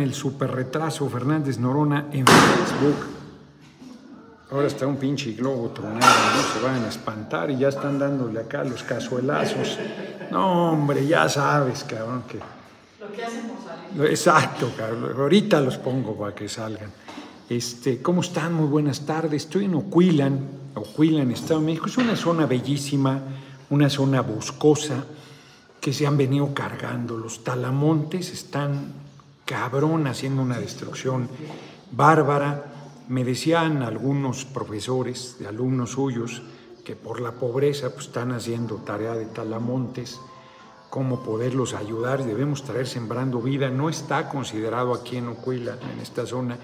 el 0.00 0.14
super 0.14 0.50
retraso 0.50 1.08
Fernández 1.08 1.58
Norona 1.58 2.06
en 2.12 2.26
Facebook. 2.26 3.18
Ahora 4.50 4.66
está 4.66 4.86
un 4.86 4.96
pinche 4.96 5.32
globo 5.32 5.68
tronado, 5.70 6.00
no 6.00 6.42
se 6.54 6.64
van 6.64 6.84
a 6.84 6.88
espantar 6.88 7.50
y 7.50 7.58
ya 7.58 7.68
están 7.68 7.98
dándole 7.98 8.40
acá 8.40 8.64
los 8.64 8.82
cazuelazos. 8.82 9.78
No, 10.30 10.72
hombre, 10.72 11.06
ya 11.06 11.28
sabes, 11.28 11.84
cabrón, 11.84 12.22
que... 12.26 12.38
Lo 12.38 13.12
que 13.12 13.24
hacen 13.24 13.46
por 13.46 13.58
salir. 13.62 14.10
Exacto, 14.10 14.72
cabrón. 14.76 15.14
Ahorita 15.18 15.60
los 15.60 15.76
pongo 15.76 16.16
para 16.16 16.34
que 16.34 16.48
salgan. 16.48 16.90
Este, 17.48 18.00
¿Cómo 18.00 18.22
están? 18.22 18.54
Muy 18.54 18.66
buenas 18.66 19.06
tardes. 19.06 19.44
Estoy 19.44 19.66
en 19.66 19.74
Oquilan, 19.74 20.40
Oquilan, 20.74 21.30
Estado 21.30 21.60
de 21.60 21.66
México. 21.66 21.86
Es 21.86 21.98
una 21.98 22.16
zona 22.16 22.46
bellísima, 22.46 23.20
una 23.70 23.90
zona 23.90 24.22
boscosa 24.22 25.04
que 25.80 25.92
se 25.92 26.06
han 26.06 26.16
venido 26.16 26.52
cargando. 26.54 27.16
Los 27.16 27.44
talamontes 27.44 28.32
están 28.32 28.92
cabrón 29.48 30.06
haciendo 30.06 30.42
una 30.42 30.60
destrucción 30.60 31.26
bárbara. 31.90 32.66
Me 33.08 33.24
decían 33.24 33.82
algunos 33.82 34.44
profesores, 34.44 35.36
de 35.38 35.48
alumnos 35.48 35.92
suyos, 35.92 36.42
que 36.84 36.94
por 36.94 37.22
la 37.22 37.32
pobreza 37.32 37.90
pues, 37.90 38.06
están 38.06 38.32
haciendo 38.32 38.76
tarea 38.76 39.14
de 39.14 39.24
talamontes, 39.24 40.20
cómo 40.90 41.22
poderlos 41.22 41.72
ayudar. 41.72 42.24
Debemos 42.24 42.62
traer 42.62 42.86
sembrando 42.86 43.40
vida. 43.40 43.70
No 43.70 43.88
está 43.88 44.28
considerado 44.28 44.92
aquí 44.92 45.16
en 45.16 45.28
Ocuila, 45.28 45.78
en 45.94 46.00
esta 46.00 46.26
zona. 46.26 46.58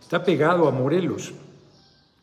Está 0.00 0.22
pegado 0.22 0.68
a 0.68 0.70
Morelos, 0.70 1.34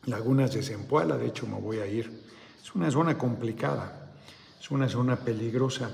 Lagunas 0.06 0.54
de 0.54 0.62
Zempoala, 0.62 1.18
de 1.18 1.26
hecho 1.26 1.46
me 1.46 1.60
voy 1.60 1.78
a 1.80 1.86
ir. 1.86 2.24
Es 2.62 2.74
una 2.74 2.90
zona 2.90 3.18
complicada, 3.18 4.10
es 4.58 4.70
una 4.70 4.88
zona 4.88 5.16
peligrosa 5.16 5.90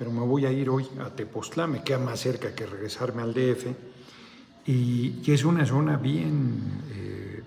pero 0.00 0.12
me 0.12 0.22
voy 0.22 0.46
a 0.46 0.50
ir 0.50 0.70
hoy 0.70 0.88
a 1.04 1.10
Tepoztlán, 1.10 1.72
me 1.72 1.82
queda 1.84 1.98
más 1.98 2.20
cerca 2.20 2.54
que 2.54 2.64
regresarme 2.64 3.20
al 3.20 3.34
DF, 3.34 3.66
y, 4.64 5.30
es 5.30 5.44
una 5.44 5.66
zona 5.66 5.98
bien 5.98 6.58
eh, 6.90 7.42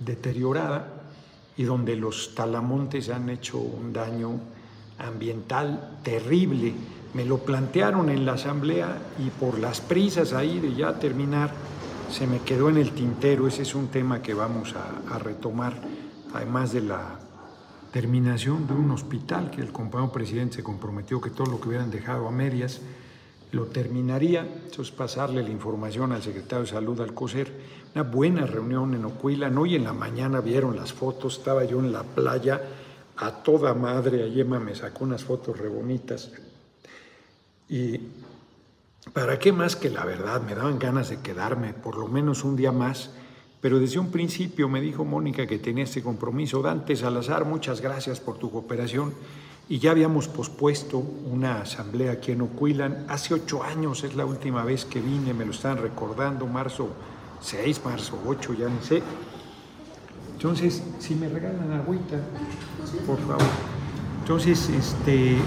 deteriorada 0.00 1.04
y 1.56 1.62
donde 1.62 1.94
los 1.94 2.34
talamontes 2.34 3.10
han 3.10 3.28
hecho 3.28 3.58
un 3.58 3.92
daño 3.92 4.40
ambiental 4.98 6.00
terrible. 6.02 6.74
Me 7.14 7.24
lo 7.24 7.38
plantearon 7.38 8.10
en 8.10 8.26
la 8.26 8.32
asamblea 8.32 8.98
y 9.24 9.30
por 9.30 9.60
las 9.60 9.80
prisas 9.80 10.32
ahí 10.32 10.58
de 10.58 10.74
ya 10.74 10.98
terminar, 10.98 11.52
se 12.10 12.26
me 12.26 12.40
quedó 12.40 12.70
en 12.70 12.78
el 12.78 12.90
tintero. 12.90 13.46
Ese 13.46 13.62
es 13.62 13.76
un 13.76 13.86
tema 13.86 14.20
que 14.20 14.34
vamos 14.34 14.74
a 14.74 15.16
retomar, 15.20 15.80
además 16.32 16.72
de 16.72 16.80
la 16.80 17.20
terminación 17.94 18.66
de 18.66 18.72
un 18.72 18.90
hospital 18.90 19.52
que 19.52 19.60
el 19.60 19.70
compañero 19.70 20.10
presidente 20.10 20.56
se 20.56 20.64
comprometió 20.64 21.20
que 21.20 21.30
todo 21.30 21.46
lo 21.46 21.60
que 21.60 21.68
hubieran 21.68 21.92
dejado 21.92 22.26
a 22.26 22.32
medias 22.32 22.80
lo 23.52 23.66
terminaría, 23.66 24.40
entonces 24.40 24.90
pasarle 24.90 25.44
la 25.44 25.50
información 25.50 26.10
al 26.10 26.20
secretario 26.20 26.64
de 26.64 26.72
Salud, 26.72 27.00
al 27.00 27.14
COSER, 27.14 27.52
una 27.94 28.02
buena 28.02 28.46
reunión 28.46 28.94
en 28.94 29.04
Ocuila, 29.04 29.48
hoy 29.56 29.76
en 29.76 29.84
la 29.84 29.92
mañana 29.92 30.40
vieron 30.40 30.74
las 30.74 30.92
fotos, 30.92 31.38
estaba 31.38 31.62
yo 31.62 31.78
en 31.78 31.92
la 31.92 32.02
playa 32.02 32.62
a 33.16 33.30
toda 33.30 33.74
madre, 33.74 34.24
Ayema 34.24 34.58
me 34.58 34.74
sacó 34.74 35.04
unas 35.04 35.22
fotos 35.22 35.56
re 35.56 35.68
bonitas, 35.68 36.32
y 37.68 38.00
para 39.12 39.38
qué 39.38 39.52
más 39.52 39.76
que 39.76 39.88
la 39.88 40.04
verdad, 40.04 40.42
me 40.42 40.56
daban 40.56 40.80
ganas 40.80 41.10
de 41.10 41.20
quedarme 41.20 41.74
por 41.74 41.96
lo 41.96 42.08
menos 42.08 42.42
un 42.42 42.56
día 42.56 42.72
más, 42.72 43.10
pero 43.64 43.80
desde 43.80 43.98
un 43.98 44.10
principio 44.10 44.68
me 44.68 44.82
dijo 44.82 45.06
Mónica 45.06 45.46
que 45.46 45.58
tenía 45.58 45.84
este 45.84 46.02
compromiso. 46.02 46.60
Dante 46.60 46.94
Salazar, 46.96 47.46
muchas 47.46 47.80
gracias 47.80 48.20
por 48.20 48.36
tu 48.36 48.50
cooperación. 48.50 49.14
Y 49.70 49.78
ya 49.78 49.92
habíamos 49.92 50.28
pospuesto 50.28 50.98
una 50.98 51.62
asamblea 51.62 52.12
aquí 52.12 52.32
en 52.32 52.42
Ocuilan. 52.42 53.06
Hace 53.08 53.32
ocho 53.32 53.62
años 53.62 54.04
es 54.04 54.16
la 54.16 54.26
última 54.26 54.64
vez 54.64 54.84
que 54.84 55.00
vine, 55.00 55.32
me 55.32 55.46
lo 55.46 55.52
están 55.52 55.78
recordando, 55.78 56.46
marzo 56.46 56.90
6, 57.40 57.80
marzo 57.86 58.18
8, 58.26 58.52
ya 58.52 58.68
no 58.68 58.82
sé. 58.82 59.02
Entonces, 60.34 60.82
si 60.98 61.14
me 61.14 61.30
regalan 61.30 61.72
agüita, 61.72 62.18
por 63.06 63.18
favor. 63.20 63.48
Entonces, 64.20 64.68
este, 64.68 65.38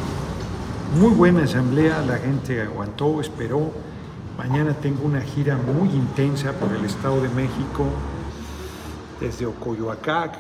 muy 0.99 1.11
buena 1.11 1.43
asamblea, 1.43 2.01
la 2.01 2.17
gente 2.17 2.63
aguantó, 2.63 3.21
esperó 3.21 3.71
Mañana 4.37 4.75
tengo 4.75 5.03
una 5.03 5.21
gira 5.21 5.57
muy 5.57 5.89
intensa 5.89 6.53
por 6.53 6.71
el 6.71 6.85
Estado 6.85 7.19
de 7.21 7.29
México, 7.29 7.89
desde 9.19 9.47
Ocoyoacac. 9.47 10.37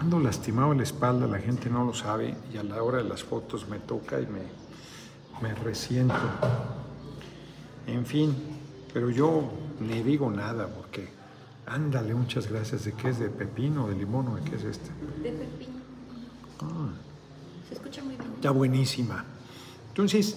Ando 0.00 0.18
lastimado 0.18 0.74
la 0.74 0.82
espalda, 0.82 1.28
la 1.28 1.38
gente 1.38 1.70
no 1.70 1.84
lo 1.84 1.94
sabe 1.94 2.34
y 2.52 2.56
a 2.56 2.64
la 2.64 2.82
hora 2.82 2.98
de 2.98 3.04
las 3.04 3.22
fotos 3.22 3.68
me 3.68 3.78
toca 3.78 4.20
y 4.20 4.26
me, 4.26 4.42
me 5.40 5.54
resiento. 5.54 6.16
En 7.86 8.04
fin, 8.04 8.34
pero 8.92 9.10
yo 9.10 9.44
ni 9.78 10.02
digo 10.02 10.28
nada 10.28 10.66
porque 10.66 11.08
ándale, 11.66 12.14
muchas 12.14 12.50
gracias. 12.50 12.84
¿De 12.84 12.94
qué 12.94 13.10
es? 13.10 13.20
¿De 13.20 13.28
pepino, 13.28 13.86
de 13.86 13.94
limón 13.94 14.26
o 14.26 14.34
de 14.34 14.42
qué 14.42 14.56
es 14.56 14.64
este? 14.64 14.90
De 15.22 15.30
pepino. 15.30 15.78
Ah. 16.60 16.90
Se 17.68 17.74
escucha 17.74 18.02
muy 18.02 18.16
bien. 18.16 18.32
Está 18.34 18.50
buenísima. 18.50 19.24
Entonces, 19.88 20.36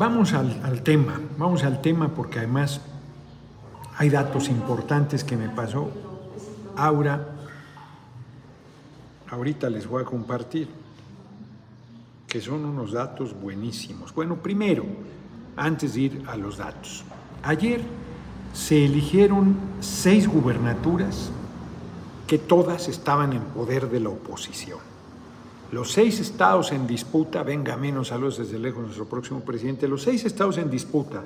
Vamos 0.00 0.32
al, 0.32 0.82
tema, 0.82 1.20
vamos 1.36 1.62
al 1.62 1.82
tema 1.82 2.08
porque 2.08 2.38
además 2.38 2.80
hay 3.98 4.08
datos 4.08 4.48
importantes 4.48 5.22
que 5.22 5.36
me 5.36 5.50
pasó 5.50 5.90
Aura. 6.74 7.36
Ahorita 9.30 9.68
les 9.68 9.86
voy 9.86 10.00
a 10.00 10.06
compartir, 10.06 10.68
que 12.26 12.40
son 12.40 12.64
unos 12.64 12.92
datos 12.92 13.38
buenísimos. 13.38 14.14
Bueno, 14.14 14.36
primero, 14.36 14.86
antes 15.54 15.92
de 15.92 16.00
ir 16.00 16.22
a 16.28 16.34
los 16.34 16.56
datos, 16.56 17.04
ayer 17.42 17.82
se 18.54 18.86
eligieron 18.86 19.54
seis 19.80 20.26
gubernaturas 20.26 21.30
que 22.26 22.38
todas 22.38 22.88
estaban 22.88 23.34
en 23.34 23.42
poder 23.42 23.90
de 23.90 24.00
la 24.00 24.08
oposición. 24.08 24.89
Los 25.72 25.92
seis 25.92 26.18
estados 26.18 26.72
en 26.72 26.86
disputa, 26.86 27.42
venga 27.44 27.76
menos 27.76 28.08
saludos 28.08 28.38
desde 28.38 28.58
lejos 28.58 28.82
nuestro 28.82 29.06
próximo 29.06 29.40
presidente, 29.40 29.86
los 29.86 30.02
seis 30.02 30.24
estados 30.24 30.58
en 30.58 30.68
disputa 30.68 31.22